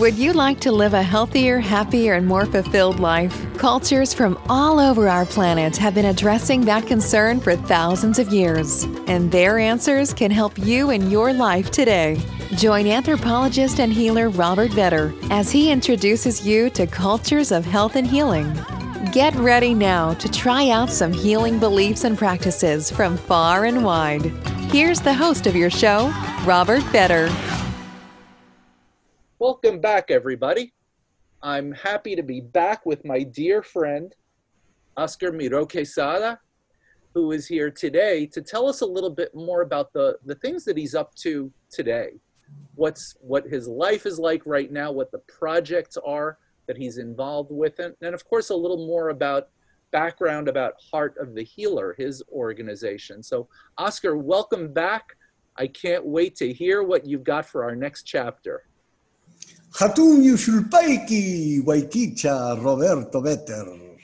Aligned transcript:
Would 0.00 0.16
you 0.16 0.32
like 0.32 0.58
to 0.60 0.72
live 0.72 0.94
a 0.94 1.02
healthier, 1.02 1.58
happier, 1.58 2.14
and 2.14 2.26
more 2.26 2.46
fulfilled 2.46 2.98
life? 2.98 3.46
Cultures 3.58 4.14
from 4.14 4.40
all 4.48 4.80
over 4.80 5.06
our 5.06 5.26
planet 5.26 5.76
have 5.76 5.94
been 5.94 6.06
addressing 6.06 6.62
that 6.62 6.86
concern 6.86 7.40
for 7.40 7.56
thousands 7.56 8.18
of 8.18 8.32
years, 8.32 8.84
and 9.06 9.30
their 9.30 9.58
answers 9.58 10.14
can 10.14 10.30
help 10.30 10.56
you 10.56 10.88
in 10.88 11.10
your 11.10 11.34
life 11.34 11.70
today. 11.70 12.18
Join 12.54 12.86
anthropologist 12.86 13.80
and 13.80 13.92
healer 13.92 14.30
Robert 14.30 14.70
Vetter 14.70 15.14
as 15.30 15.50
he 15.50 15.70
introduces 15.70 16.46
you 16.46 16.70
to 16.70 16.86
cultures 16.86 17.52
of 17.52 17.66
health 17.66 17.94
and 17.94 18.06
healing. 18.06 18.50
Get 19.12 19.34
ready 19.34 19.74
now 19.74 20.14
to 20.14 20.28
try 20.30 20.70
out 20.70 20.88
some 20.88 21.12
healing 21.12 21.58
beliefs 21.58 22.04
and 22.04 22.16
practices 22.16 22.90
from 22.90 23.18
far 23.18 23.66
and 23.66 23.84
wide. 23.84 24.24
Here's 24.72 25.02
the 25.02 25.12
host 25.12 25.46
of 25.46 25.54
your 25.54 25.70
show, 25.70 26.10
Robert 26.46 26.80
Vetter. 26.84 27.28
Welcome 29.42 29.80
back, 29.80 30.12
everybody. 30.12 30.72
I'm 31.42 31.72
happy 31.72 32.14
to 32.14 32.22
be 32.22 32.40
back 32.40 32.86
with 32.86 33.04
my 33.04 33.24
dear 33.24 33.60
friend, 33.60 34.14
Oscar 34.96 35.32
Miro 35.32 35.66
Quesada, 35.66 36.38
who 37.12 37.32
is 37.32 37.48
here 37.48 37.68
today 37.68 38.24
to 38.26 38.40
tell 38.40 38.68
us 38.68 38.82
a 38.82 38.86
little 38.86 39.10
bit 39.10 39.34
more 39.34 39.62
about 39.62 39.92
the, 39.92 40.16
the 40.24 40.36
things 40.36 40.64
that 40.66 40.76
he's 40.76 40.94
up 40.94 41.12
to 41.16 41.50
today. 41.72 42.20
What's 42.76 43.16
what 43.20 43.44
his 43.44 43.66
life 43.66 44.06
is 44.06 44.16
like 44.16 44.42
right 44.46 44.70
now, 44.70 44.92
what 44.92 45.10
the 45.10 45.18
projects 45.26 45.96
are 45.96 46.38
that 46.68 46.76
he's 46.76 46.98
involved 46.98 47.50
with, 47.50 47.80
and, 47.80 47.96
and 48.00 48.14
of 48.14 48.24
course 48.24 48.50
a 48.50 48.54
little 48.54 48.86
more 48.86 49.08
about 49.08 49.48
background 49.90 50.46
about 50.46 50.74
Heart 50.92 51.16
of 51.18 51.34
the 51.34 51.42
Healer, 51.42 51.96
his 51.98 52.22
organization. 52.30 53.24
So, 53.24 53.48
Oscar, 53.76 54.16
welcome 54.16 54.72
back. 54.72 55.16
I 55.56 55.66
can't 55.66 56.06
wait 56.06 56.36
to 56.36 56.52
hear 56.52 56.84
what 56.84 57.04
you've 57.04 57.24
got 57.24 57.44
for 57.44 57.64
our 57.64 57.74
next 57.74 58.04
chapter. 58.04 58.66
Hatun 59.72 60.22
Yushulpaiki, 60.22 61.62
Waikicha, 61.62 62.62
Roberto 62.62 63.22
Vetter. 63.22 63.96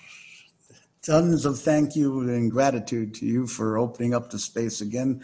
Tons 1.02 1.44
of 1.44 1.58
thank 1.58 1.94
you 1.94 2.20
and 2.20 2.50
gratitude 2.50 3.14
to 3.16 3.26
you 3.26 3.46
for 3.46 3.76
opening 3.76 4.14
up 4.14 4.30
the 4.30 4.38
space 4.38 4.80
again 4.80 5.22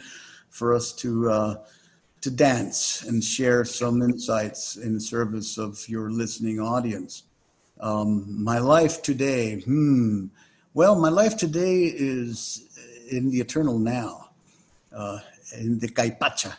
for 0.51 0.75
us 0.75 0.93
to 0.93 1.31
uh, 1.31 1.55
to 2.21 2.31
dance 2.31 3.05
and 3.05 3.25
share 3.25 3.65
some 3.65 4.03
insights 4.03 4.77
in 4.77 5.01
service 5.01 5.57
of 5.57 5.83
your 5.89 6.11
listening 6.11 6.61
audience. 6.61 7.23
Um, 7.81 8.27
my 8.45 8.59
life 8.59 9.01
today, 9.01 9.61
hmm. 9.61 10.27
Well, 10.75 10.95
my 11.01 11.09
life 11.09 11.39
today 11.39 11.85
is 11.85 12.69
in 13.11 13.31
the 13.31 13.41
eternal 13.41 13.79
now, 13.79 14.29
uh, 14.95 15.21
in 15.57 15.79
the 15.79 15.89
Kaipacha 15.89 16.55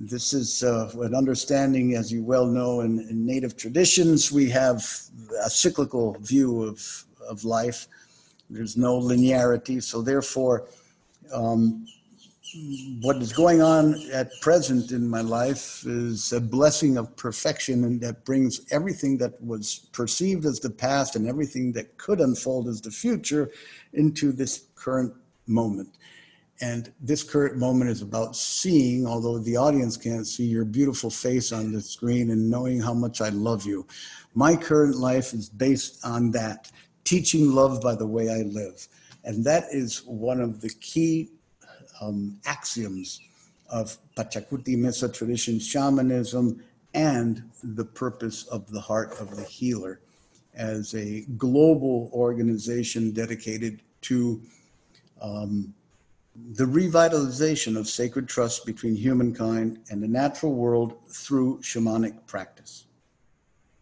this 0.00 0.32
is 0.32 0.62
uh, 0.62 0.90
an 1.00 1.14
understanding, 1.14 1.94
as 1.94 2.10
you 2.10 2.24
well 2.24 2.46
know, 2.46 2.80
in, 2.80 3.00
in, 3.10 3.26
native 3.26 3.54
traditions, 3.54 4.32
we 4.32 4.48
have 4.48 4.76
a 5.44 5.50
cyclical 5.50 6.16
view 6.20 6.62
of, 6.62 7.04
of 7.28 7.44
life. 7.44 7.86
There's 8.48 8.78
no 8.78 8.98
linearity. 8.98 9.82
So, 9.82 10.00
therefore, 10.00 10.68
um, 11.34 11.86
what 13.02 13.16
is 13.16 13.30
going 13.34 13.60
on 13.60 13.94
at 14.10 14.30
present 14.40 14.90
in 14.90 15.06
my 15.06 15.20
life 15.20 15.84
is 15.86 16.32
a 16.32 16.40
blessing 16.40 16.96
of 16.96 17.14
perfection 17.16 17.84
and 17.84 18.00
that 18.00 18.24
brings 18.24 18.62
everything 18.72 19.18
that 19.18 19.40
was 19.40 19.88
perceived 19.92 20.44
as 20.46 20.58
the 20.58 20.70
past 20.70 21.14
and 21.14 21.28
everything 21.28 21.70
that 21.72 21.96
could 21.96 22.20
unfold 22.20 22.66
as 22.66 22.80
the 22.80 22.90
future 22.90 23.52
into 23.92 24.32
this 24.32 24.66
current 24.74 25.14
moment 25.46 25.96
and 26.60 26.92
this 27.00 27.22
current 27.22 27.56
moment 27.56 27.90
is 27.90 28.02
about 28.02 28.36
seeing, 28.36 29.06
although 29.06 29.38
the 29.38 29.56
audience 29.56 29.96
can't 29.96 30.26
see 30.26 30.44
your 30.44 30.66
beautiful 30.66 31.08
face 31.08 31.52
on 31.52 31.72
the 31.72 31.80
screen 31.80 32.30
and 32.30 32.50
knowing 32.50 32.80
how 32.80 32.92
much 32.92 33.22
I 33.22 33.30
love 33.30 33.64
you. 33.64 33.86
My 34.34 34.56
current 34.56 34.96
life 34.96 35.32
is 35.32 35.48
based 35.48 36.04
on 36.04 36.30
that, 36.32 36.70
teaching 37.04 37.52
love 37.52 37.80
by 37.80 37.94
the 37.94 38.06
way 38.06 38.28
I 38.28 38.42
live. 38.42 38.86
And 39.24 39.42
that 39.44 39.64
is 39.70 40.04
one 40.04 40.40
of 40.40 40.60
the 40.60 40.68
key 40.80 41.30
um, 42.00 42.38
axioms 42.44 43.20
of 43.70 43.96
Pachacuti 44.16 44.76
Mesa 44.76 45.08
tradition 45.08 45.58
shamanism 45.58 46.62
and 46.92 47.42
the 47.62 47.84
purpose 47.84 48.46
of 48.48 48.70
the 48.70 48.80
heart 48.80 49.18
of 49.20 49.36
the 49.36 49.44
healer 49.44 50.00
as 50.54 50.94
a 50.94 51.22
global 51.38 52.10
organization 52.12 53.12
dedicated 53.12 53.82
to 54.02 54.42
um, 55.22 55.72
the 56.34 56.64
revitalization 56.64 57.76
of 57.76 57.88
sacred 57.88 58.28
trust 58.28 58.64
between 58.64 58.94
humankind 58.94 59.80
and 59.90 60.02
the 60.02 60.08
natural 60.08 60.54
world 60.54 60.96
through 61.08 61.58
shamanic 61.60 62.26
practice. 62.26 62.86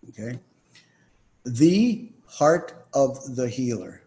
Okay? 0.08 0.38
The 1.44 2.10
heart 2.26 2.86
of 2.94 3.36
the 3.36 3.48
healer, 3.48 4.02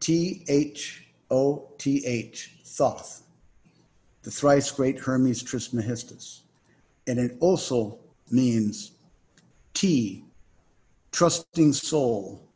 T 0.00 0.44
H 0.48 1.06
O 1.30 1.70
T 1.78 2.04
H, 2.06 2.58
Thoth, 2.64 3.22
the 4.22 4.30
thrice 4.30 4.70
great 4.70 4.98
Hermes 4.98 5.42
Trismegistus. 5.42 6.42
And 7.06 7.18
it 7.18 7.36
also 7.40 7.98
means 8.30 8.92
T, 9.74 10.24
trusting 11.10 11.72
soul, 11.72 12.46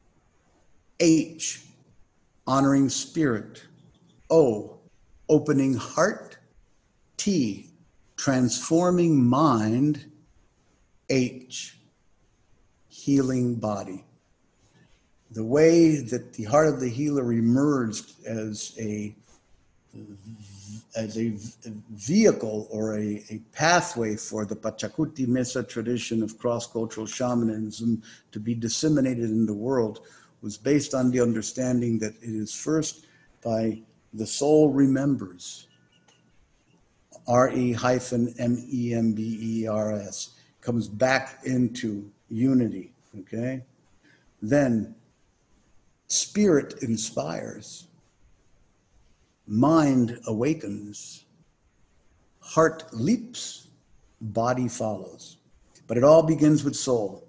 H, 1.00 1.62
honoring 2.46 2.88
spirit, 2.88 3.64
O, 4.30 4.75
opening 5.28 5.74
heart, 5.74 6.38
T, 7.16 7.70
transforming 8.16 9.24
mind, 9.24 10.04
H, 11.08 11.78
healing 12.88 13.56
body. 13.56 14.04
The 15.30 15.44
way 15.44 15.96
that 15.96 16.32
the 16.32 16.44
heart 16.44 16.68
of 16.68 16.80
the 16.80 16.88
healer 16.88 17.32
emerged 17.32 18.24
as 18.26 18.74
a 18.78 19.14
as 20.94 21.16
a 21.18 21.32
vehicle 21.90 22.68
or 22.70 22.98
a, 22.98 23.24
a 23.30 23.40
pathway 23.52 24.16
for 24.16 24.44
the 24.44 24.56
Pachacuti 24.56 25.26
Mesa 25.26 25.62
tradition 25.62 26.22
of 26.22 26.38
cross-cultural 26.38 27.06
shamanism 27.06 28.02
to 28.32 28.40
be 28.40 28.54
disseminated 28.54 29.24
in 29.24 29.46
the 29.46 29.54
world 29.54 30.00
was 30.42 30.56
based 30.56 30.94
on 30.94 31.10
the 31.10 31.20
understanding 31.20 31.98
that 31.98 32.14
it 32.22 32.30
is 32.30 32.54
first 32.54 33.06
by 33.42 33.80
the 34.16 34.26
soul 34.26 34.70
remembers. 34.70 35.66
R 37.28 37.50
E 37.50 37.72
hyphen 37.72 38.34
M 38.38 38.66
E 38.72 38.94
M 38.94 39.12
B 39.12 39.38
E 39.40 39.66
R 39.66 39.92
S 39.92 40.30
comes 40.60 40.88
back 40.88 41.40
into 41.44 42.08
unity. 42.28 42.92
Okay? 43.20 43.62
Then 44.42 44.94
spirit 46.06 46.82
inspires, 46.82 47.88
mind 49.46 50.20
awakens, 50.26 51.24
heart 52.40 52.84
leaps, 52.92 53.68
body 54.20 54.68
follows. 54.68 55.38
But 55.86 55.96
it 55.96 56.04
all 56.04 56.22
begins 56.22 56.64
with 56.64 56.76
soul. 56.76 57.26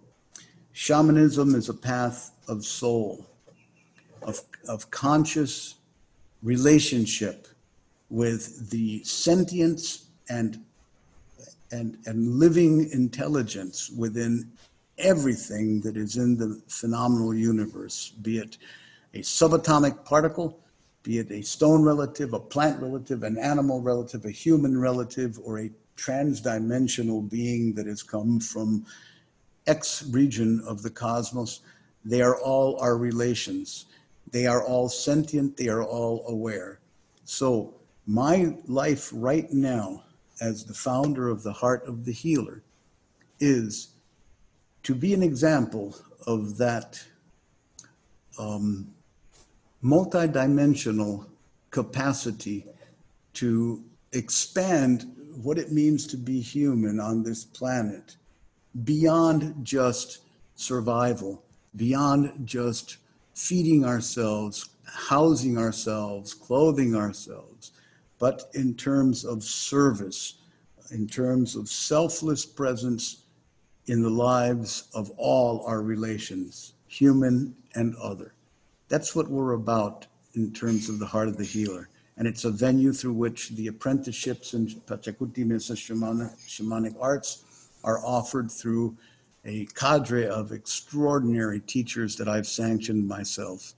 Shamanism 0.73 1.55
is 1.55 1.69
a 1.69 1.73
path 1.73 2.31
of 2.47 2.63
soul, 2.63 3.25
of, 4.21 4.39
of 4.67 4.89
conscious 4.91 5.76
relationship 6.43 7.47
with 8.09 8.69
the 8.69 9.03
sentience 9.03 10.07
and 10.29 10.63
and 11.71 11.97
and 12.05 12.39
living 12.39 12.89
intelligence 12.91 13.89
within 13.89 14.49
everything 14.97 15.81
that 15.81 15.97
is 15.97 16.17
in 16.17 16.37
the 16.37 16.61
phenomenal 16.67 17.33
universe, 17.33 18.13
be 18.21 18.37
it 18.37 18.57
a 19.13 19.19
subatomic 19.19 20.05
particle, 20.05 20.59
be 21.03 21.19
it 21.19 21.31
a 21.31 21.41
stone 21.41 21.83
relative, 21.83 22.33
a 22.33 22.39
plant 22.39 22.81
relative, 22.81 23.23
an 23.23 23.37
animal 23.37 23.81
relative, 23.81 24.25
a 24.25 24.31
human 24.31 24.79
relative, 24.79 25.39
or 25.43 25.59
a 25.59 25.71
transdimensional 25.97 27.29
being 27.29 27.73
that 27.73 27.85
has 27.85 28.03
come 28.03 28.39
from 28.39 28.85
X 29.67 30.05
region 30.11 30.63
of 30.65 30.81
the 30.81 30.89
cosmos, 30.89 31.61
they 32.05 32.21
are 32.21 32.39
all 32.39 32.79
our 32.79 32.97
relations. 32.97 33.85
They 34.31 34.45
are 34.45 34.63
all 34.63 34.89
sentient, 34.89 35.57
they 35.57 35.67
are 35.67 35.83
all 35.83 36.25
aware. 36.27 36.79
So, 37.23 37.73
my 38.05 38.55
life 38.67 39.09
right 39.13 39.51
now, 39.51 40.03
as 40.41 40.63
the 40.63 40.73
founder 40.73 41.29
of 41.29 41.43
the 41.43 41.51
Heart 41.51 41.85
of 41.87 42.05
the 42.05 42.11
Healer, 42.11 42.63
is 43.39 43.89
to 44.83 44.95
be 44.95 45.13
an 45.13 45.23
example 45.23 45.95
of 46.25 46.57
that 46.57 47.03
um, 48.39 48.93
multidimensional 49.83 51.25
capacity 51.71 52.65
to 53.33 53.83
expand 54.13 55.13
what 55.43 55.57
it 55.57 55.71
means 55.71 56.07
to 56.07 56.17
be 56.17 56.39
human 56.39 56.99
on 56.99 57.23
this 57.23 57.45
planet 57.45 58.15
beyond 58.83 59.53
just 59.63 60.19
survival, 60.55 61.43
beyond 61.75 62.45
just 62.45 62.97
feeding 63.37 63.85
ourselves, 63.85 64.69
housing 64.83 65.59
ourselves, 65.59 66.33
clothing 66.33 66.95
ourselves, 66.95 67.71
but 68.17 68.49
in 68.55 68.73
terms 68.73 69.23
of 69.23 69.43
service, 69.43 70.39
in 70.89 71.07
terms 71.07 71.55
of 71.55 71.69
selfless 71.69 72.47
presence 72.47 73.25
in 73.85 74.01
the 74.01 74.09
lives 74.09 74.89
of 74.95 75.11
all 75.17 75.63
our 75.67 75.83
relations, 75.83 76.73
human 76.87 77.55
and 77.75 77.95
other. 77.97 78.33
That's 78.89 79.15
what 79.15 79.29
we're 79.29 79.53
about 79.53 80.07
in 80.33 80.51
terms 80.51 80.89
of 80.89 80.97
the 80.97 81.05
heart 81.05 81.27
of 81.27 81.37
the 81.37 81.45
healer. 81.45 81.89
And 82.17 82.27
it's 82.27 82.45
a 82.45 82.49
venue 82.49 82.91
through 82.91 83.13
which 83.13 83.49
the 83.49 83.67
apprenticeships 83.67 84.55
in 84.55 84.65
Pachacuti 84.87 85.45
Mesa 85.45 85.73
shamanic, 85.73 86.35
shamanic 86.47 86.95
arts 86.99 87.43
are 87.83 88.03
offered 88.03 88.49
through 88.49 88.97
a 89.47 89.65
cadre 89.73 90.27
of 90.27 90.51
extraordinary 90.51 91.61
teachers 91.61 92.15
that 92.17 92.27
I've 92.27 92.45
sanctioned 92.45 93.07
myself. 93.07 93.73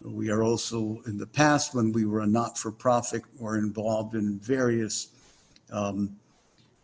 We 0.00 0.30
are 0.30 0.42
also, 0.42 1.02
in 1.06 1.18
the 1.18 1.26
past, 1.26 1.74
when 1.74 1.92
we 1.92 2.06
were 2.06 2.20
a 2.20 2.26
not 2.26 2.58
for 2.58 2.72
profit, 2.72 3.22
were 3.38 3.58
involved 3.58 4.14
in 4.14 4.38
various 4.40 5.08
um, 5.70 6.16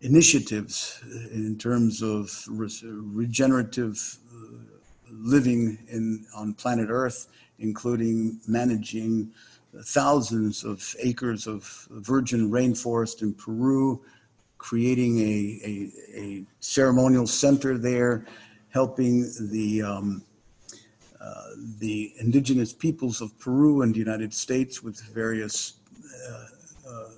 initiatives 0.03 1.03
in 1.33 1.57
terms 1.59 2.03
of 2.03 2.31
re- 2.49 2.71
regenerative 2.83 4.19
uh, 4.33 4.59
living 5.11 5.79
in, 5.89 6.27
on 6.37 6.55
planet 6.55 6.89
Earth, 6.91 7.29
including 7.59 8.41
managing 8.47 9.31
thousands 9.85 10.65
of 10.65 10.95
acres 11.01 11.47
of 11.47 11.89
virgin 11.91 12.51
rainforest 12.51 13.23
in 13.23 13.33
Peru, 13.33 14.03
creating 14.61 15.19
a, 15.19 15.59
a, 15.65 16.21
a 16.21 16.45
ceremonial 16.61 17.27
center 17.27 17.79
there, 17.79 18.27
helping 18.69 19.23
the 19.51 19.83
um, 19.83 20.23
uh, 21.19 21.51
the 21.79 22.13
indigenous 22.19 22.73
peoples 22.73 23.21
of 23.23 23.37
Peru 23.39 23.83
and 23.83 23.95
the 23.95 23.99
United 23.99 24.33
States 24.33 24.83
with 24.83 25.01
various 25.15 25.75
uh, 26.29 26.47
uh, 26.89 27.09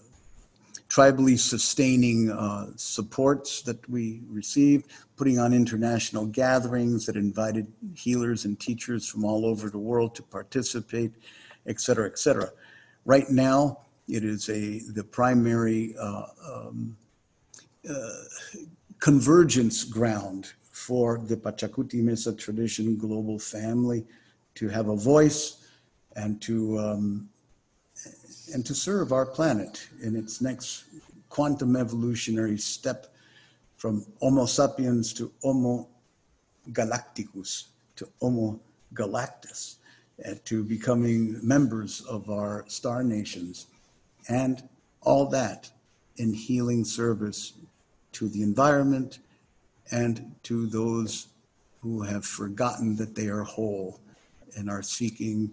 tribally 0.89 1.37
sustaining 1.37 2.31
uh, 2.31 2.67
supports 2.77 3.63
that 3.63 3.79
we 3.91 4.21
received, 4.31 4.87
putting 5.17 5.39
on 5.39 5.53
international 5.53 6.27
gatherings 6.27 7.07
that 7.07 7.17
invited 7.17 7.67
healers 7.97 8.45
and 8.45 8.59
teachers 8.61 9.07
from 9.07 9.25
all 9.25 9.45
over 9.45 9.69
the 9.69 9.79
world 9.79 10.15
to 10.15 10.23
participate, 10.23 11.13
et 11.67 11.81
cetera, 11.81 12.07
et 12.07 12.19
cetera. 12.19 12.51
Right 13.05 13.29
now, 13.31 13.79
it 14.09 14.25
is 14.25 14.49
a 14.49 14.79
the 14.93 15.05
primary 15.05 15.95
uh, 15.99 16.27
um, 16.51 16.97
convergence 18.99 19.85
ground 19.85 20.53
for 20.71 21.19
the 21.19 21.37
Pachacuti 21.37 22.03
Mesa 22.03 22.33
tradition 22.33 22.97
global 22.97 23.39
family 23.39 24.05
to 24.55 24.69
have 24.69 24.89
a 24.89 24.97
voice 24.97 25.67
and 26.17 26.41
to 26.43 26.79
um, 26.79 27.29
and 28.53 28.67
to 28.67 28.75
serve 28.75 29.13
our 29.13 29.27
planet 29.27 29.89
in 30.03 30.17
its 30.17 30.41
next 30.41 30.85
quantum 31.29 31.77
evolutionary 31.77 32.59
step 32.59 33.15
from 33.77 34.05
Homo 34.21 34.47
sapiens 34.47 35.13
to 35.15 35.33
Homo 35.43 35.89
galacticus 36.71 37.65
to 37.97 38.09
Homo 38.21 38.61
galactus, 38.95 39.77
and 40.25 40.45
to 40.45 40.63
becoming 40.63 41.39
members 41.47 42.03
of 42.03 42.29
our 42.31 42.65
star 42.69 43.03
nations, 43.03 43.67
and 44.29 44.69
all 45.01 45.27
that 45.27 45.71
in 46.17 46.33
healing 46.33 46.85
service 46.85 47.55
to 48.13 48.29
the 48.29 48.43
environment 48.43 49.19
and 49.91 50.35
to 50.45 50.67
those 50.67 51.29
who 51.81 52.03
have 52.03 52.25
forgotten 52.25 52.97
that 52.97 53.15
they 53.15 53.27
are 53.27 53.43
whole 53.43 54.01
and 54.57 54.71
are 54.71 54.83
seeking 54.83 55.51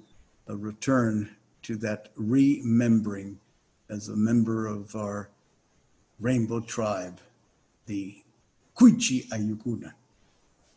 a 0.48 0.56
return 0.56 1.30
to 1.64 1.76
that 1.78 2.10
remembering 2.16 3.40
as 3.90 4.10
a 4.10 4.16
member 4.16 4.68
of 4.68 4.96
our 4.96 5.30
rainbow 6.20 6.60
tribe, 6.60 7.20
the 7.86 8.24
Kuichi 8.76 9.28
Ayukuna. 9.30 9.94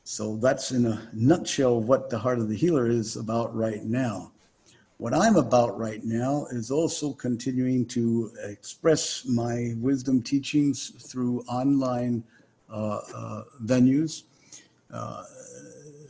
So 0.05 0.37
that's 0.37 0.73
in 0.73 0.87
a 0.87 1.09
nutshell 1.13 1.81
what 1.81 2.11
the 2.11 2.19
heart 2.19 2.39
of 2.39 2.49
the 2.49 2.57
healer 2.57 2.89
is 2.89 3.17
about 3.17 3.55
right 3.55 3.85
now. 3.85 4.33
What 5.03 5.15
I'm 5.15 5.35
about 5.35 5.77
right 5.77 6.05
now 6.05 6.47
is 6.53 6.71
also 6.71 7.13
continuing 7.13 7.87
to 7.87 8.31
express 8.45 9.27
my 9.27 9.75
wisdom 9.79 10.23
teachings 10.23 10.91
through 10.91 11.41
online 11.49 12.23
uh, 12.71 13.01
uh, 13.13 13.43
venues. 13.65 14.23
Uh, 14.93 15.25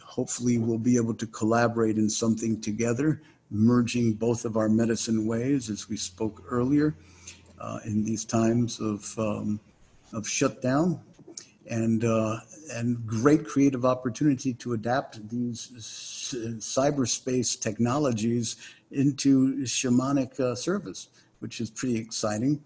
hopefully, 0.05 0.59
we'll 0.59 0.77
be 0.77 0.97
able 0.97 1.15
to 1.15 1.27
collaborate 1.27 1.97
in 1.97 2.11
something 2.11 2.61
together, 2.61 3.23
merging 3.51 4.13
both 4.13 4.45
of 4.45 4.59
our 4.59 4.69
medicine 4.69 5.27
ways, 5.27 5.71
as 5.71 5.89
we 5.89 5.97
spoke 5.97 6.45
earlier, 6.47 6.95
uh, 7.59 7.79
in 7.87 8.05
these 8.05 8.27
times 8.27 8.79
of, 8.79 9.19
um, 9.19 9.59
of 10.13 10.29
shutdown 10.29 11.01
and 11.71 12.05
uh, 12.05 12.37
and 12.73 13.07
great 13.07 13.47
creative 13.47 13.85
opportunity 13.85 14.53
to 14.55 14.73
adapt 14.73 15.29
these 15.29 15.71
cyberspace 16.59 17.59
technologies 17.59 18.57
into 18.93 19.59
shamanic 19.65 20.39
uh, 20.41 20.55
service, 20.55 21.09
which 21.41 21.61
is 21.61 21.71
pretty 21.71 21.97
exciting. 21.97 22.63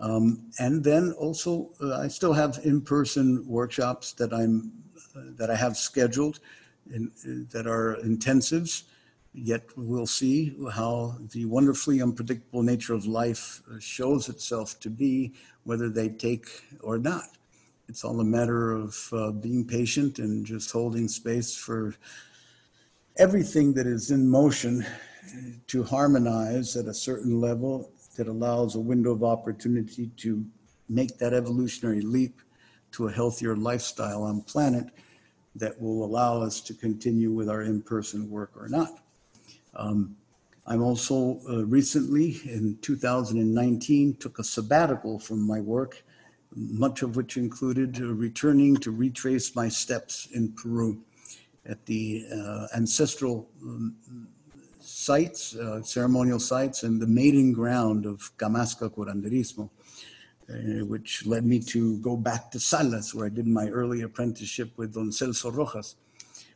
Um, 0.00 0.50
and 0.58 0.84
then 0.84 1.12
also, 1.12 1.70
uh, 1.82 1.98
I 1.98 2.08
still 2.08 2.32
have 2.32 2.60
in-person 2.64 3.46
workshops 3.46 4.12
that 4.14 4.32
I'm 4.32 4.72
uh, 5.16 5.20
that 5.38 5.50
I 5.50 5.56
have 5.56 5.76
scheduled, 5.76 6.38
in, 6.92 7.10
that 7.50 7.66
are 7.66 7.96
intensives. 8.04 8.84
Yet 9.32 9.62
we'll 9.76 10.06
see 10.06 10.56
how 10.72 11.16
the 11.32 11.44
wonderfully 11.44 12.02
unpredictable 12.02 12.62
nature 12.62 12.94
of 12.94 13.06
life 13.06 13.62
uh, 13.70 13.78
shows 13.78 14.28
itself 14.28 14.78
to 14.80 14.90
be, 14.90 15.32
whether 15.64 15.88
they 15.88 16.08
take 16.08 16.46
or 16.80 16.98
not. 16.98 17.36
It's 17.88 18.04
all 18.04 18.20
a 18.20 18.24
matter 18.24 18.72
of 18.72 19.08
uh, 19.12 19.30
being 19.30 19.64
patient 19.64 20.18
and 20.18 20.44
just 20.46 20.70
holding 20.70 21.08
space 21.08 21.56
for 21.56 21.94
everything 23.16 23.74
that 23.74 23.86
is 23.86 24.10
in 24.10 24.28
motion 24.28 24.86
to 25.66 25.82
harmonize 25.82 26.76
at 26.76 26.86
a 26.86 26.94
certain 26.94 27.40
level 27.40 27.90
that 28.16 28.28
allows 28.28 28.74
a 28.74 28.80
window 28.80 29.12
of 29.12 29.24
opportunity 29.24 30.08
to 30.16 30.44
make 30.88 31.16
that 31.18 31.32
evolutionary 31.32 32.00
leap 32.00 32.40
to 32.92 33.06
a 33.06 33.12
healthier 33.12 33.56
lifestyle 33.56 34.22
on 34.22 34.42
planet 34.42 34.86
that 35.54 35.80
will 35.80 36.04
allow 36.04 36.40
us 36.40 36.60
to 36.60 36.74
continue 36.74 37.30
with 37.30 37.48
our 37.48 37.62
in-person 37.62 38.28
work 38.30 38.52
or 38.56 38.68
not. 38.68 39.00
Um, 39.74 40.16
I'm 40.66 40.82
also 40.82 41.40
uh, 41.48 41.64
recently 41.64 42.40
in 42.44 42.78
2019 42.82 44.16
took 44.16 44.38
a 44.38 44.44
sabbatical 44.44 45.18
from 45.18 45.46
my 45.46 45.60
work, 45.60 46.02
much 46.54 47.02
of 47.02 47.16
which 47.16 47.36
included 47.36 48.00
uh, 48.00 48.06
returning 48.06 48.76
to 48.76 48.90
retrace 48.90 49.56
my 49.56 49.68
steps 49.68 50.28
in 50.32 50.52
Peru 50.52 51.02
at 51.66 51.84
the 51.86 52.24
uh, 52.32 52.66
ancestral 52.76 53.48
um, 53.62 53.96
sites, 55.00 55.56
uh, 55.56 55.82
ceremonial 55.82 56.38
sites, 56.38 56.82
and 56.82 57.00
the 57.00 57.06
mating 57.06 57.52
ground 57.52 58.04
of 58.04 58.36
Camasca 58.36 58.90
Curanderismo, 58.90 59.70
uh, 60.50 60.84
which 60.84 61.24
led 61.24 61.44
me 61.44 61.58
to 61.58 61.98
go 61.98 62.16
back 62.16 62.50
to 62.50 62.60
Salas, 62.60 63.14
where 63.14 63.26
I 63.26 63.30
did 63.30 63.46
my 63.46 63.68
early 63.68 64.02
apprenticeship 64.02 64.70
with 64.76 64.94
Don 64.94 65.10
Celso 65.10 65.50
Rojas, 65.54 65.96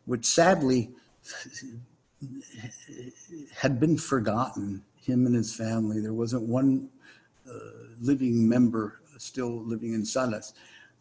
which 0.05 0.27
sadly 0.27 0.91
had 3.57 3.81
been 3.81 3.97
forgotten, 3.97 4.83
him 5.01 5.25
and 5.27 5.35
his 5.35 5.55
family. 5.55 6.01
There 6.01 6.15
wasn't 6.15 6.43
one 6.43 6.91
uh, 7.49 7.53
living 8.01 8.47
member 8.47 9.01
still 9.17 9.63
living 9.65 9.95
in 9.95 10.05
Salas. 10.05 10.53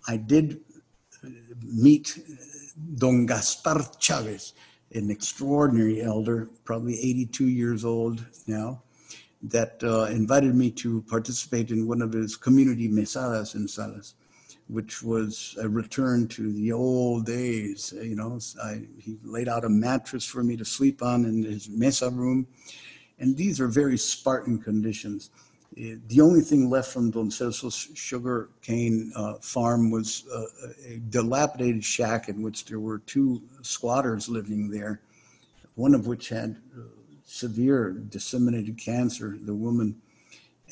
I 0.08 0.16
did 0.18 0.62
uh, 1.24 1.28
meet 1.62 2.20
Don 2.96 3.26
Gaspar 3.26 3.82
Chavez, 4.00 4.54
an 4.94 5.10
extraordinary 5.10 6.02
elder, 6.02 6.50
probably 6.64 6.94
82 7.00 7.48
years 7.48 7.86
old 7.86 8.26
now, 8.48 8.82
that 9.42 9.84
uh, 9.84 10.06
invited 10.06 10.56
me 10.56 10.72
to 10.72 11.02
participate 11.04 11.72
in 11.72 11.88
one 11.88 12.02
of 12.02 12.14
his 12.14 12.38
community 12.38 12.88
mesadas 12.88 13.56
in 13.56 13.68
Salas, 13.68 14.16
which 14.68 15.04
was 15.04 15.58
a 15.62 15.68
return 15.68 16.28
to 16.30 16.52
the 16.54 16.72
old 16.72 17.26
days. 17.26 17.94
You 18.02 18.16
know, 18.16 18.40
I, 18.64 18.82
he 18.98 19.18
laid 19.24 19.50
out 19.50 19.66
a 19.66 19.70
mattress 19.70 20.26
for 20.26 20.44
me 20.44 20.56
to 20.58 20.66
sleep 20.66 21.04
on 21.04 21.26
in 21.26 21.44
his 21.44 21.70
mesa 21.70 22.10
room. 22.10 22.48
And 23.20 23.36
these 23.36 23.60
are 23.60 23.68
very 23.68 23.98
Spartan 23.98 24.60
conditions. 24.60 25.30
The 25.76 26.22
only 26.22 26.42
thing 26.42 26.70
left 26.70 26.92
from 26.92 27.10
Don 27.10 27.32
Celso's 27.32 27.90
sugar 27.96 28.50
cane 28.62 29.12
uh, 29.16 29.36
farm 29.36 29.90
was 29.90 30.24
uh, 30.32 30.46
a 30.88 30.98
dilapidated 31.10 31.84
shack 31.84 32.30
in 32.30 32.42
which 32.42 32.66
there 32.66 32.80
were 32.80 33.00
two 33.00 33.42
squatters 33.62 34.30
living 34.30 34.70
there, 34.70 35.02
one 35.76 35.96
of 35.96 36.06
which 36.06 36.30
had 36.30 36.58
uh, 36.78 36.82
severe 37.26 37.92
disseminated 37.92 38.78
cancer, 38.78 39.36
the 39.42 39.56
woman, 39.56 40.00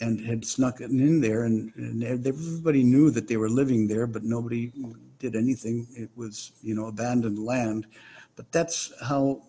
and 0.01 0.19
had 0.19 0.45
snuck 0.45 0.81
in 0.81 1.19
there. 1.19 1.45
And, 1.45 1.73
and, 1.75 2.03
everybody 2.03 2.83
knew 2.83 3.09
that 3.11 3.27
they 3.27 3.37
were 3.37 3.49
living 3.49 3.87
there, 3.87 4.05
but 4.05 4.23
nobody 4.23 4.71
did 5.19 5.35
anything. 5.35 5.87
It 5.95 6.09
was, 6.15 6.51
you 6.61 6.75
know, 6.75 6.87
abandoned 6.87 7.39
land. 7.39 7.87
But 8.35 8.51
that's 8.51 8.93
how 9.01 9.41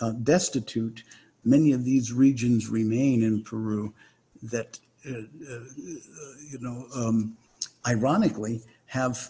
uh, 0.00 0.12
destitute 0.22 1.04
many 1.44 1.72
of 1.72 1.84
these 1.84 2.12
regions 2.12 2.68
remain 2.68 3.22
in 3.22 3.44
Peru 3.44 3.94
that 4.42 4.78
you 5.06 6.58
know, 6.60 6.86
um, 6.94 7.36
ironically, 7.86 8.62
have 8.86 9.28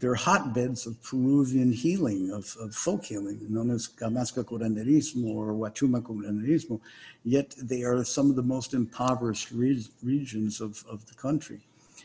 their 0.00 0.14
hotbeds 0.14 0.86
of 0.86 1.00
Peruvian 1.02 1.70
healing, 1.70 2.30
of, 2.32 2.56
of 2.58 2.74
folk 2.74 3.04
healing, 3.04 3.38
known 3.48 3.70
as 3.70 3.88
Gamasca 3.88 4.42
curanderismo 4.44 5.34
or 5.34 5.52
Huachuma 5.52 6.02
curanderismo, 6.02 6.80
yet 7.24 7.54
they 7.60 7.82
are 7.82 8.02
some 8.04 8.30
of 8.30 8.36
the 8.36 8.42
most 8.42 8.72
impoverished 8.72 9.50
re- 9.50 9.86
regions 10.02 10.60
of, 10.60 10.82
of 10.88 11.06
the 11.06 11.14
country. 11.14 11.60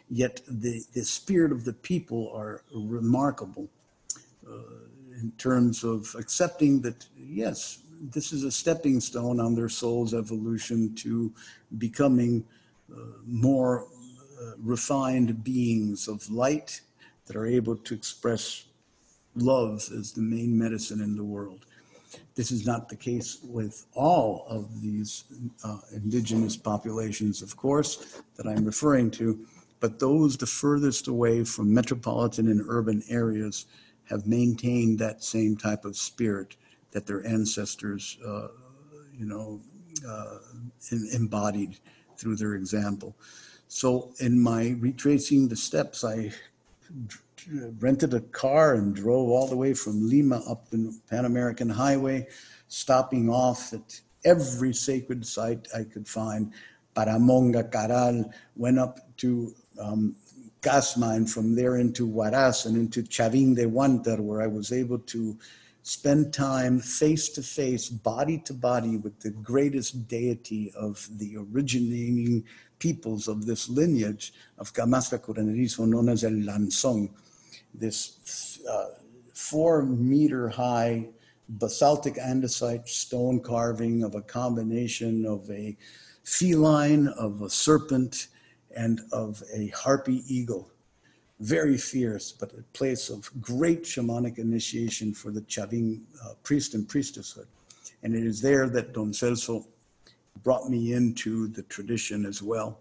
Yet 0.10 0.42
the, 0.48 0.84
the 0.94 1.04
spirit 1.04 1.54
of 1.54 1.64
the 1.64 1.74
people 1.74 2.32
are 2.36 2.62
remarkable 2.74 3.70
uh, 4.46 4.52
in 5.22 5.32
terms 5.38 5.86
of 5.86 6.14
accepting 6.20 6.82
that, 6.82 7.06
yes, 7.18 7.80
this 8.02 8.34
is 8.34 8.44
a 8.44 8.52
stepping 8.52 9.00
stone 9.00 9.40
on 9.40 9.56
their 9.56 9.70
soul's 9.70 10.14
evolution 10.14 10.94
to 10.96 11.32
becoming 11.78 12.44
uh, 12.44 12.61
more 13.26 13.88
uh, 14.42 14.52
refined 14.60 15.44
beings 15.44 16.08
of 16.08 16.30
light 16.30 16.82
that 17.26 17.36
are 17.36 17.46
able 17.46 17.76
to 17.76 17.94
express 17.94 18.66
love 19.36 19.88
as 19.98 20.12
the 20.12 20.22
main 20.22 20.58
medicine 20.58 21.02
in 21.02 21.16
the 21.16 21.24
world. 21.24 21.66
This 22.36 22.52
is 22.52 22.66
not 22.66 22.90
the 22.90 22.96
case 22.96 23.40
with 23.44 23.86
all 23.94 24.46
of 24.50 24.82
these 24.82 25.24
uh, 25.64 25.78
indigenous 25.94 26.58
populations, 26.58 27.42
of 27.42 27.56
course, 27.56 28.22
that 28.36 28.48
I'm 28.48 28.66
referring 28.66 29.12
to, 29.12 29.46
but 29.80 30.00
those 30.00 30.38
the 30.38 30.46
furthest 30.46 31.08
away 31.08 31.44
from 31.44 31.74
metropolitan 31.74 32.48
and 32.48 32.66
urban 32.68 33.04
areas 33.10 33.66
have 34.10 34.28
maintained 34.28 35.00
that 35.00 35.24
same 35.24 35.56
type 35.56 35.86
of 35.86 35.96
spirit 35.96 36.58
that 36.92 37.06
their 37.06 37.26
ancestors, 37.26 38.18
uh, 38.26 38.48
you 39.18 39.26
know, 39.26 39.62
uh, 40.08 40.40
embodied 41.14 41.78
through 42.22 42.36
their 42.36 42.54
example. 42.54 43.16
So, 43.68 44.12
in 44.20 44.40
my 44.40 44.76
retracing 44.80 45.48
the 45.48 45.56
steps, 45.56 46.04
I 46.04 46.32
rented 47.80 48.14
a 48.14 48.22
car 48.22 48.76
and 48.76 48.96
drove 48.96 49.30
all 49.30 49.48
the 49.48 49.56
way 49.56 49.74
from 49.74 50.08
Lima 50.08 50.44
up 50.48 50.70
the 50.70 50.96
Pan 51.10 51.26
American 51.26 51.70
Highway, 51.70 52.28
stopping 52.68 53.30
off 53.30 53.74
at 53.74 54.00
every 54.24 54.74
sacred 54.74 55.26
site 55.26 55.68
I 55.76 55.84
could 55.84 56.08
find. 56.08 56.54
Paramonga, 56.96 57.72
Caral, 57.72 58.32
went 58.56 58.78
up 58.78 59.00
to 59.18 59.56
um, 59.80 60.16
Casma 60.62 61.16
and 61.16 61.30
from 61.30 61.56
there 61.56 61.78
into 61.78 62.08
Huaraz 62.08 62.66
and 62.66 62.76
into 62.76 63.02
Chavin 63.04 63.56
de 63.56 63.66
Huántar, 63.66 64.20
where 64.20 64.42
I 64.42 64.48
was 64.48 64.72
able 64.72 65.00
to 65.00 65.38
spend 65.84 66.34
time 66.34 66.80
face 66.80 67.30
to 67.30 67.42
face, 67.42 67.90
body 67.90 68.38
to 68.40 68.54
body 68.54 68.98
with 68.98 69.20
the 69.20 69.32
greatest 69.32 70.08
deity 70.08 70.72
of 70.76 71.08
the 71.18 71.36
originating 71.38 72.44
peoples 72.80 73.28
of 73.28 73.46
this 73.46 73.70
lineage 73.70 74.34
of 74.58 74.74
Gamasca 74.74 75.20
Curanderismo, 75.20 75.88
known 75.88 76.10
as 76.10 76.24
El 76.24 76.32
Lanzón, 76.32 77.10
this 77.74 78.60
uh, 78.70 78.90
four 79.34 79.84
meter 79.84 80.50
high 80.50 81.08
basaltic 81.50 82.16
andesite 82.16 82.88
stone 82.88 83.40
carving 83.40 84.04
of 84.04 84.16
a 84.16 84.22
combination 84.22 85.26
of 85.26 85.50
a 85.50 85.76
feline, 86.24 87.08
of 87.08 87.42
a 87.42 87.50
serpent, 87.50 88.28
and 88.76 89.02
of 89.12 89.44
a 89.54 89.68
harpy 89.70 90.24
eagle 90.28 90.71
very 91.42 91.78
fierce, 91.78 92.32
but 92.32 92.54
a 92.54 92.62
place 92.74 93.10
of 93.10 93.30
great 93.42 93.84
shamanic 93.84 94.38
initiation 94.38 95.14
for 95.14 95.32
the 95.32 95.42
Chavin 95.42 96.02
uh, 96.24 96.34
priest 96.44 96.76
and 96.76 96.88
priestesshood. 96.88 97.48
And 98.04 98.16
it 98.16 98.24
is 98.24 98.42
there 98.42 98.70
that 98.70 98.94
Don 98.94 99.12
Celso 99.12 99.66
brought 100.44 100.70
me 100.70 100.94
into 100.94 101.48
the 101.48 101.64
tradition 101.64 102.26
as 102.26 102.42
well. 102.42 102.80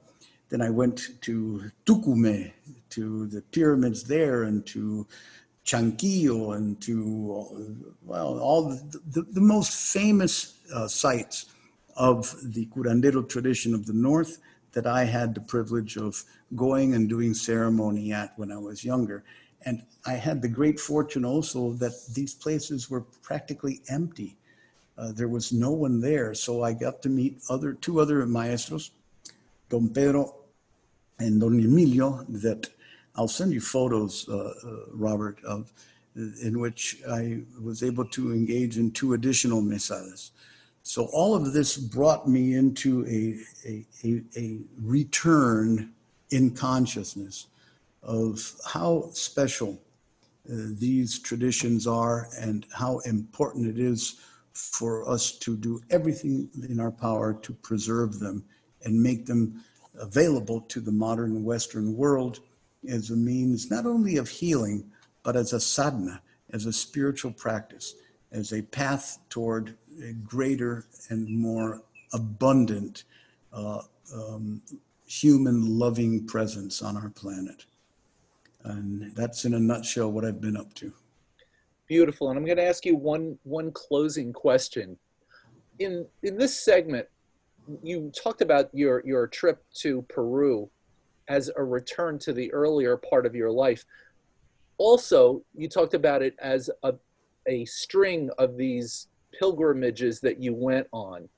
Then 0.50 0.60
I 0.60 0.68
went 0.68 1.22
to 1.22 1.70
Tucume, 1.86 2.52
to 2.90 3.26
the 3.28 3.40
pyramids 3.40 4.04
there, 4.04 4.44
and 4.44 4.66
to 4.66 5.06
Chanquillo, 5.64 6.56
and 6.56 6.80
to, 6.82 7.94
well, 8.02 8.38
all 8.38 8.68
the, 8.68 9.00
the, 9.10 9.22
the 9.22 9.40
most 9.40 9.92
famous 9.92 10.58
uh, 10.74 10.86
sites 10.86 11.46
of 11.96 12.34
the 12.42 12.66
curandero 12.66 13.26
tradition 13.26 13.74
of 13.74 13.86
the 13.86 13.92
North 13.92 14.38
that 14.72 14.86
I 14.86 15.04
had 15.04 15.34
the 15.34 15.40
privilege 15.40 15.96
of 15.96 16.22
going 16.56 16.94
and 16.94 17.08
doing 17.08 17.34
ceremony 17.34 18.12
at 18.12 18.32
when 18.38 18.52
I 18.52 18.58
was 18.58 18.84
younger. 18.84 19.24
And 19.64 19.82
I 20.06 20.14
had 20.14 20.40
the 20.40 20.48
great 20.48 20.80
fortune 20.80 21.24
also 21.24 21.72
that 21.74 21.92
these 22.14 22.34
places 22.34 22.88
were 22.88 23.02
practically 23.22 23.82
empty. 23.88 24.36
Uh, 24.96 25.12
there 25.12 25.28
was 25.28 25.52
no 25.52 25.70
one 25.70 26.00
there. 26.00 26.34
So 26.34 26.62
I 26.62 26.72
got 26.72 27.02
to 27.02 27.08
meet 27.08 27.40
other 27.48 27.74
two 27.74 28.00
other 28.00 28.24
maestros, 28.26 28.90
Don 29.68 29.88
Pedro 29.88 30.34
and 31.18 31.40
Don 31.40 31.60
Emilio, 31.60 32.24
that 32.28 32.68
I'll 33.16 33.28
send 33.28 33.52
you 33.52 33.60
photos, 33.60 34.28
uh, 34.28 34.54
uh, 34.64 34.76
Robert, 34.92 35.42
of 35.44 35.72
in 36.16 36.58
which 36.58 37.00
I 37.08 37.42
was 37.62 37.82
able 37.82 38.04
to 38.06 38.32
engage 38.32 38.78
in 38.78 38.90
two 38.90 39.14
additional 39.14 39.62
mesadas. 39.62 40.30
So 40.82 41.04
all 41.12 41.34
of 41.34 41.52
this 41.52 41.76
brought 41.76 42.28
me 42.28 42.54
into 42.54 43.06
a, 43.06 43.36
a, 43.68 43.84
a, 44.04 44.22
a 44.36 44.58
return 44.80 45.92
in 46.30 46.50
consciousness 46.50 47.48
of 48.02 48.54
how 48.66 49.10
special 49.12 49.80
uh, 50.50 50.54
these 50.78 51.18
traditions 51.18 51.86
are 51.86 52.28
and 52.38 52.66
how 52.72 52.98
important 53.00 53.66
it 53.66 53.78
is 53.78 54.20
for 54.52 55.08
us 55.08 55.32
to 55.32 55.56
do 55.56 55.80
everything 55.90 56.48
in 56.68 56.80
our 56.80 56.90
power 56.90 57.34
to 57.34 57.52
preserve 57.52 58.18
them 58.18 58.44
and 58.84 59.00
make 59.00 59.26
them 59.26 59.62
available 59.98 60.62
to 60.62 60.80
the 60.80 60.92
modern 60.92 61.44
Western 61.44 61.96
world 61.96 62.40
as 62.88 63.10
a 63.10 63.16
means 63.16 63.70
not 63.70 63.86
only 63.86 64.16
of 64.16 64.28
healing, 64.28 64.90
but 65.22 65.36
as 65.36 65.52
a 65.52 65.60
sadhana, 65.60 66.22
as 66.52 66.66
a 66.66 66.72
spiritual 66.72 67.32
practice, 67.32 67.94
as 68.32 68.52
a 68.52 68.62
path 68.62 69.18
toward 69.28 69.76
greater 70.24 70.86
and 71.08 71.28
more 71.28 71.82
abundant 72.12 73.04
uh, 73.52 73.82
um, 74.14 74.62
human 75.06 75.78
loving 75.78 76.26
presence 76.26 76.82
on 76.82 76.96
our 76.96 77.10
planet. 77.10 77.64
And 78.64 79.14
that's 79.14 79.44
in 79.44 79.54
a 79.54 79.60
nutshell 79.60 80.12
what 80.12 80.24
I've 80.24 80.40
been 80.40 80.56
up 80.56 80.74
to. 80.74 80.92
Beautiful. 81.86 82.28
And 82.28 82.38
I'm 82.38 82.44
going 82.44 82.58
to 82.58 82.64
ask 82.64 82.84
you 82.86 82.94
one 82.94 83.38
one 83.42 83.72
closing 83.72 84.32
question. 84.32 84.96
In 85.78 86.06
in 86.22 86.36
this 86.36 86.58
segment, 86.60 87.08
you 87.82 88.12
talked 88.14 88.42
about 88.42 88.68
your 88.72 89.02
your 89.04 89.26
trip 89.26 89.64
to 89.76 90.02
Peru 90.02 90.70
as 91.28 91.50
a 91.56 91.64
return 91.64 92.18
to 92.20 92.32
the 92.32 92.52
earlier 92.52 92.96
part 92.96 93.26
of 93.26 93.34
your 93.34 93.50
life. 93.50 93.84
Also, 94.78 95.42
you 95.56 95.68
talked 95.68 95.94
about 95.94 96.22
it 96.22 96.36
as 96.38 96.70
a 96.84 96.94
a 97.48 97.64
string 97.64 98.30
of 98.38 98.56
these 98.56 99.08
pilgrimages 99.38 100.20
that 100.20 100.42
you 100.42 100.54
went 100.54 100.86
on. 100.92 101.28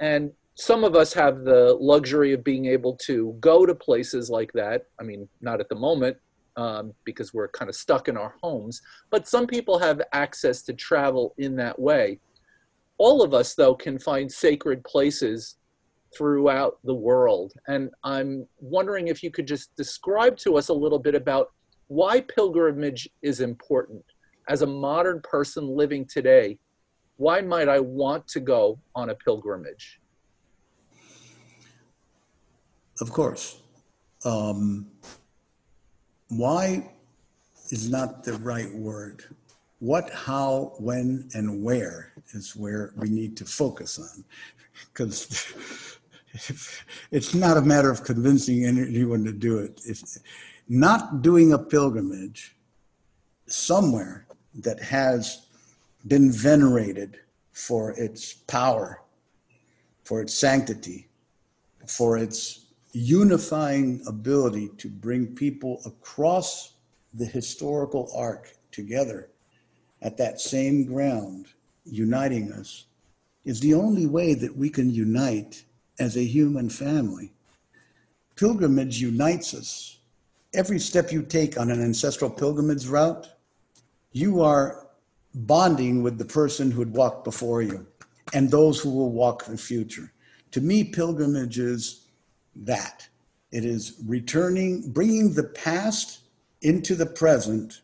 And 0.00 0.32
some 0.56 0.84
of 0.84 0.94
us 0.94 1.12
have 1.12 1.44
the 1.44 1.76
luxury 1.80 2.32
of 2.32 2.44
being 2.44 2.66
able 2.66 2.94
to 2.96 3.36
go 3.40 3.66
to 3.66 3.74
places 3.74 4.30
like 4.30 4.52
that. 4.52 4.86
I 5.00 5.02
mean, 5.02 5.28
not 5.40 5.60
at 5.60 5.68
the 5.68 5.74
moment 5.74 6.16
um, 6.56 6.92
because 7.04 7.34
we're 7.34 7.48
kind 7.48 7.68
of 7.68 7.74
stuck 7.74 8.08
in 8.08 8.16
our 8.16 8.34
homes, 8.42 8.80
but 9.10 9.26
some 9.26 9.46
people 9.46 9.78
have 9.78 10.00
access 10.12 10.62
to 10.62 10.72
travel 10.72 11.34
in 11.38 11.56
that 11.56 11.78
way. 11.78 12.20
All 12.98 13.22
of 13.22 13.34
us, 13.34 13.54
though, 13.54 13.74
can 13.74 13.98
find 13.98 14.30
sacred 14.30 14.84
places 14.84 15.56
throughout 16.16 16.78
the 16.84 16.94
world. 16.94 17.52
And 17.66 17.90
I'm 18.04 18.46
wondering 18.60 19.08
if 19.08 19.22
you 19.22 19.32
could 19.32 19.48
just 19.48 19.74
describe 19.76 20.36
to 20.38 20.56
us 20.56 20.68
a 20.68 20.74
little 20.74 21.00
bit 21.00 21.16
about 21.16 21.52
why 21.88 22.20
pilgrimage 22.20 23.08
is 23.22 23.40
important. 23.40 24.04
As 24.48 24.62
a 24.62 24.66
modern 24.66 25.20
person 25.22 25.66
living 25.66 26.04
today, 26.04 26.58
why 27.16 27.40
might 27.40 27.68
I 27.68 27.80
want 27.80 28.26
to 28.28 28.40
go 28.40 28.78
on 28.94 29.10
a 29.10 29.14
pilgrimage? 29.14 30.00
Of 33.00 33.10
course. 33.10 33.60
Um, 34.24 34.86
why 36.28 36.90
is 37.70 37.90
not 37.90 38.24
the 38.24 38.34
right 38.34 38.72
word. 38.74 39.24
What, 39.80 40.10
how, 40.10 40.74
when, 40.78 41.28
and 41.34 41.62
where 41.62 42.12
is 42.32 42.54
where 42.56 42.92
we 42.96 43.08
need 43.08 43.36
to 43.38 43.44
focus 43.44 43.98
on. 43.98 44.24
Because 44.86 45.56
it's 47.10 47.34
not 47.34 47.56
a 47.56 47.62
matter 47.62 47.90
of 47.90 48.04
convincing 48.04 48.64
anyone 48.64 49.24
to 49.24 49.32
do 49.32 49.58
it. 49.58 49.80
If 49.84 50.02
not 50.68 51.22
doing 51.22 51.52
a 51.52 51.58
pilgrimage 51.58 52.56
somewhere 53.46 54.26
that 54.54 54.80
has 54.80 55.43
been 56.06 56.30
venerated 56.30 57.18
for 57.52 57.92
its 57.92 58.32
power, 58.32 59.02
for 60.02 60.20
its 60.20 60.34
sanctity, 60.34 61.08
for 61.86 62.18
its 62.18 62.66
unifying 62.92 64.02
ability 64.06 64.70
to 64.78 64.88
bring 64.88 65.34
people 65.34 65.80
across 65.84 66.74
the 67.14 67.24
historical 67.24 68.10
arc 68.14 68.52
together 68.70 69.30
at 70.02 70.16
that 70.16 70.40
same 70.40 70.84
ground, 70.84 71.46
uniting 71.84 72.52
us, 72.52 72.86
is 73.44 73.60
the 73.60 73.74
only 73.74 74.06
way 74.06 74.34
that 74.34 74.56
we 74.56 74.68
can 74.68 74.90
unite 74.90 75.64
as 75.98 76.16
a 76.16 76.24
human 76.24 76.68
family. 76.68 77.32
Pilgrimage 78.36 79.00
unites 79.00 79.54
us 79.54 79.98
every 80.54 80.78
step 80.78 81.12
you 81.12 81.22
take 81.22 81.58
on 81.58 81.70
an 81.70 81.82
ancestral 81.82 82.30
pilgrimage 82.30 82.86
route, 82.86 83.28
you 84.12 84.40
are 84.40 84.83
bonding 85.34 86.02
with 86.02 86.18
the 86.18 86.24
person 86.24 86.70
who 86.70 86.84
walked 86.84 87.24
before 87.24 87.62
you 87.62 87.86
and 88.32 88.50
those 88.50 88.80
who 88.80 88.90
will 88.90 89.10
walk 89.10 89.44
the 89.44 89.56
future. 89.56 90.12
To 90.52 90.60
me, 90.60 90.84
pilgrimage 90.84 91.58
is 91.58 92.06
that. 92.56 93.08
It 93.50 93.64
is 93.64 93.94
returning, 94.06 94.90
bringing 94.90 95.32
the 95.32 95.44
past 95.44 96.20
into 96.62 96.94
the 96.94 97.06
present 97.06 97.82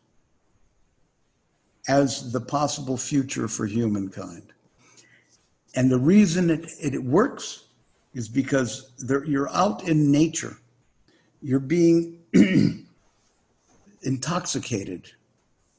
as 1.87 2.31
the 2.31 2.41
possible 2.41 2.97
future 2.97 3.47
for 3.47 3.65
humankind. 3.65 4.53
And 5.75 5.89
the 5.89 5.99
reason 5.99 6.49
it, 6.49 6.69
it 6.79 7.01
works 7.03 7.65
is 8.13 8.27
because 8.27 8.91
you're 9.25 9.49
out 9.51 9.87
in 9.87 10.11
nature. 10.11 10.57
You're 11.41 11.59
being 11.59 12.19
intoxicated 14.01 15.11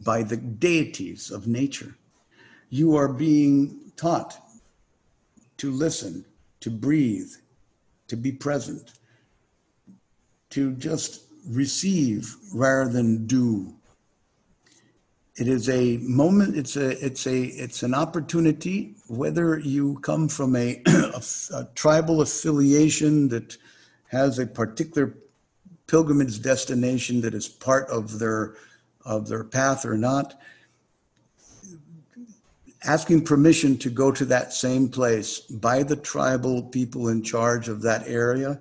by 0.04 0.22
the 0.22 0.36
deities 0.36 1.30
of 1.30 1.46
nature. 1.46 1.94
You 2.70 2.96
are 2.96 3.08
being 3.08 3.92
taught 3.96 4.36
to 5.58 5.70
listen, 5.70 6.24
to 6.60 6.70
breathe, 6.70 7.30
to 8.08 8.16
be 8.16 8.32
present, 8.32 8.92
to 10.50 10.72
just 10.74 11.22
receive 11.48 12.34
rather 12.54 12.90
than 12.90 13.26
do. 13.26 13.74
It 15.36 15.48
is 15.48 15.68
a 15.68 15.96
moment, 15.98 16.56
it's 16.56 16.76
a 16.76 16.90
it's 17.04 17.26
a 17.26 17.44
it's 17.44 17.82
an 17.82 17.94
opportunity, 17.94 18.94
whether 19.08 19.58
you 19.58 19.98
come 20.00 20.28
from 20.28 20.54
a, 20.56 20.82
a, 20.86 21.22
a 21.54 21.68
tribal 21.74 22.20
affiliation 22.20 23.28
that 23.28 23.56
has 24.08 24.38
a 24.38 24.46
particular 24.46 25.14
pilgrimage 25.86 26.42
destination 26.42 27.22
that 27.22 27.34
is 27.34 27.48
part 27.48 27.88
of 27.88 28.18
their 28.18 28.56
of 29.04 29.28
their 29.28 29.44
path 29.44 29.84
or 29.84 29.96
not, 29.96 30.40
asking 32.84 33.24
permission 33.24 33.78
to 33.78 33.90
go 33.90 34.10
to 34.10 34.24
that 34.24 34.52
same 34.52 34.88
place 34.88 35.40
by 35.40 35.82
the 35.82 35.96
tribal 35.96 36.62
people 36.62 37.08
in 37.08 37.22
charge 37.22 37.68
of 37.68 37.82
that 37.82 38.06
area, 38.06 38.60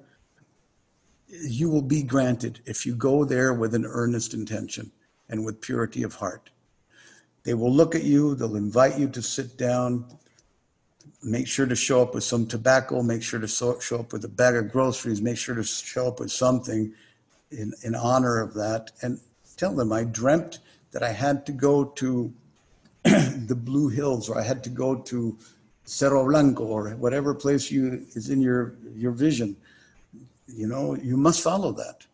you 1.28 1.70
will 1.70 1.82
be 1.82 2.04
granted 2.04 2.60
if 2.66 2.86
you 2.86 2.96
go 2.96 3.26
there 3.26 3.54
with 3.54 3.74
an 3.74 3.86
earnest 3.86 4.34
intention 4.34 4.92
and 5.30 5.44
with 5.44 5.62
purity 5.62 6.04
of 6.04 6.14
heart. 6.16 6.50
They 7.44 7.54
will 7.54 7.74
look 7.74 7.96
at 7.96 8.04
you, 8.04 8.36
they'll 8.36 8.56
invite 8.56 9.00
you 9.00 9.08
to 9.10 9.22
sit 9.22 9.58
down, 9.58 10.06
make 11.24 11.48
sure 11.48 11.66
to 11.66 11.76
show 11.76 12.02
up 12.02 12.14
with 12.14 12.24
some 12.24 12.46
tobacco, 12.46 13.02
make 13.02 13.24
sure 13.24 13.40
to 13.40 13.48
show 13.48 14.00
up 14.00 14.14
with 14.14 14.26
a 14.26 14.30
bag 14.30 14.56
of 14.56 14.72
groceries, 14.72 15.22
make 15.22 15.38
sure 15.38 15.56
to 15.56 15.64
show 15.64 16.08
up 16.08 16.20
with 16.20 16.32
something 16.32 16.94
in, 17.50 17.74
in 17.84 17.96
honor 17.96 18.40
of 18.40 18.54
that. 18.54 18.92
And 19.02 19.20
tell 19.62 19.76
them 19.76 19.94
I 19.94 20.04
dreamt 20.06 20.58
that 20.92 21.04
I 21.04 21.12
had 21.12 21.46
to 21.46 21.52
go 21.52 21.86
to 22.02 22.34
the 23.04 23.60
Blue 23.70 23.90
Hills 23.90 24.28
or 24.28 24.36
I 24.40 24.42
had 24.42 24.64
to 24.64 24.72
go 24.72 24.96
to 25.12 25.38
Cerro 25.86 26.26
Blanco 26.26 26.64
or 26.64 26.90
whatever 27.06 27.36
place 27.36 27.70
you 27.70 28.04
is 28.16 28.32
in 28.32 28.42
your 28.42 28.74
your 28.96 29.12
vision. 29.12 29.56
You 30.48 30.68
know, 30.68 30.96
you 30.96 31.16
must 31.16 31.44
follow 31.44 31.72
that. 31.74 32.08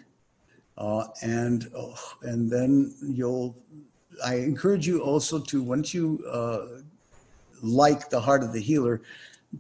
Uh, 0.79 1.09
and 1.23 1.71
uh, 1.77 1.95
and 2.23 2.51
then 2.51 2.95
you'll 3.03 3.57
I 4.25 4.37
encourage 4.37 4.87
you 4.87 5.01
also 5.01 5.39
to 5.39 5.63
once 5.63 5.93
you 5.93 6.25
uh, 6.31 6.83
like 7.63 8.09
the 8.09 8.21
Heart 8.21 8.43
of 8.43 8.53
the 8.53 8.61
Healer 8.61 9.03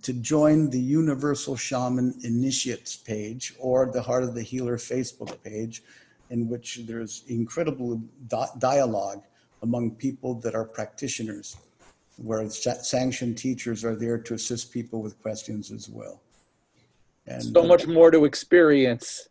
to 0.03 0.13
join 0.15 0.71
the 0.71 0.81
Universal 0.81 1.57
Shaman 1.57 2.15
Initiates 2.23 2.97
page 2.97 3.55
or 3.59 3.91
the 3.93 4.03
Heart 4.03 4.25
of 4.25 4.35
the 4.35 4.43
Healer 4.43 4.77
Facebook 4.79 5.43
page, 5.43 5.83
in 6.31 6.49
which 6.49 6.81
there's 6.87 7.25
incredible 7.29 8.03
di- 8.29 8.49
dialogue 8.59 9.23
among 9.63 9.93
people 9.93 10.35
that 10.41 10.55
are 10.55 10.65
practitioners, 10.65 11.57
where 12.17 12.49
sanctioned 12.49 13.39
teachers 13.39 13.85
are 13.85 13.95
there 13.95 14.19
to 14.19 14.35
assist 14.35 14.73
people 14.73 15.03
with 15.03 15.21
questions 15.23 15.71
as 15.71 15.89
well. 15.89 16.21
And 17.27 17.43
so 17.43 17.65
much 17.65 17.87
more 17.87 18.11
to 18.11 18.25
experience. 18.25 19.29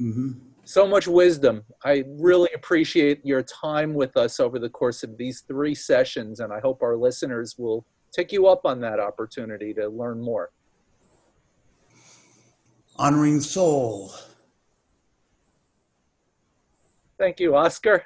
Mm-hmm. 0.00 0.32
So 0.64 0.86
much 0.86 1.06
wisdom. 1.06 1.62
I 1.84 2.04
really 2.08 2.48
appreciate 2.54 3.24
your 3.24 3.42
time 3.42 3.92
with 3.92 4.16
us 4.16 4.40
over 4.40 4.58
the 4.58 4.70
course 4.70 5.02
of 5.02 5.18
these 5.18 5.42
three 5.42 5.74
sessions, 5.74 6.40
and 6.40 6.52
I 6.52 6.60
hope 6.60 6.82
our 6.82 6.96
listeners 6.96 7.56
will 7.58 7.84
take 8.12 8.32
you 8.32 8.46
up 8.46 8.64
on 8.64 8.80
that 8.80 8.98
opportunity 8.98 9.74
to 9.74 9.88
learn 9.88 10.22
more. 10.22 10.50
Honoring 12.96 13.40
soul. 13.40 14.14
Thank 17.24 17.40
you, 17.40 17.56
Oscar. 17.56 18.04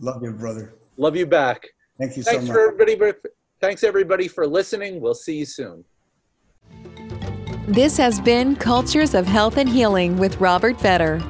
Love 0.00 0.24
you, 0.24 0.32
brother. 0.32 0.74
Love 0.96 1.14
you 1.14 1.24
back. 1.24 1.68
Thank 2.00 2.16
you 2.16 2.24
thanks 2.24 2.40
so 2.40 2.46
much. 2.48 2.52
For 2.52 2.72
everybody, 2.72 3.12
thanks 3.60 3.84
everybody 3.84 4.26
for 4.26 4.44
listening. 4.44 5.00
We'll 5.00 5.14
see 5.14 5.36
you 5.36 5.44
soon. 5.44 5.84
This 7.68 7.96
has 7.96 8.20
been 8.20 8.56
Cultures 8.56 9.14
of 9.14 9.24
Health 9.24 9.56
and 9.56 9.68
Healing 9.68 10.18
with 10.18 10.40
Robert 10.40 10.76
Vetter. 10.78 11.22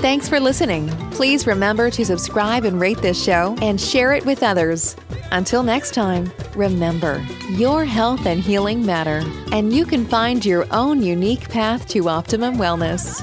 Thanks 0.00 0.26
for 0.26 0.40
listening. 0.40 0.88
Please 1.10 1.46
remember 1.46 1.90
to 1.90 2.02
subscribe 2.02 2.64
and 2.64 2.80
rate 2.80 3.02
this 3.02 3.22
show 3.22 3.54
and 3.60 3.78
share 3.78 4.14
it 4.14 4.24
with 4.24 4.42
others. 4.42 4.96
Until 5.32 5.62
next 5.62 5.92
time, 5.92 6.32
remember 6.56 7.22
your 7.50 7.84
health 7.84 8.24
and 8.24 8.40
healing 8.40 8.86
matter, 8.86 9.22
and 9.52 9.70
you 9.70 9.84
can 9.84 10.06
find 10.06 10.42
your 10.42 10.66
own 10.70 11.02
unique 11.02 11.46
path 11.50 11.86
to 11.88 12.08
optimum 12.08 12.56
wellness. 12.56 13.20